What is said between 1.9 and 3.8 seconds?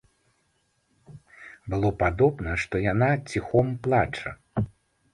падобна, што яна ціхом